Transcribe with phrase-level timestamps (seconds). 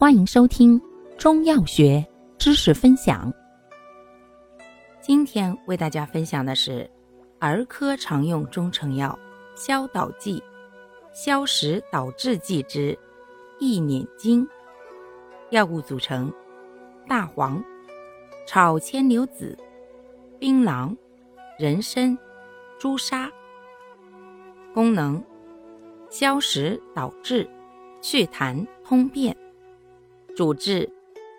[0.00, 0.80] 欢迎收听
[1.18, 2.06] 中药学
[2.38, 3.34] 知识分享。
[5.00, 6.88] 今天为大家分享的是
[7.40, 9.18] 儿科常用中成药
[9.56, 10.40] 消导剂、
[11.12, 12.96] 消食导滞剂之
[13.58, 14.46] 益捻精。
[15.50, 16.32] 药物组成：
[17.08, 17.60] 大黄、
[18.46, 19.58] 炒牵牛子、
[20.38, 20.96] 槟榔、
[21.58, 22.16] 人参、
[22.78, 23.28] 朱砂。
[24.72, 25.20] 功能：
[26.08, 27.44] 消食导滞。
[28.00, 29.36] 祛痰通便，
[30.38, 30.88] 主治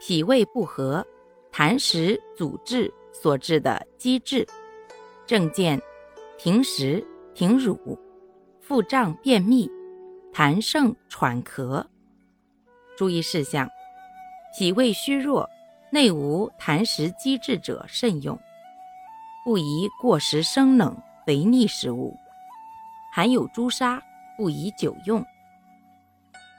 [0.00, 1.06] 脾胃不和、
[1.52, 4.44] 痰湿阻滞所致的积滞。
[5.24, 5.80] 症见
[6.36, 7.96] 停食、停乳、
[8.60, 9.70] 腹胀、便秘、
[10.32, 11.86] 痰盛、喘咳。
[12.96, 13.68] 注意事项：
[14.58, 15.48] 脾胃虚弱、
[15.92, 18.36] 内无痰湿积滞者慎用，
[19.44, 22.12] 不宜过食生冷、肥腻食物，
[23.14, 24.02] 含有朱砂，
[24.36, 25.24] 不宜久用。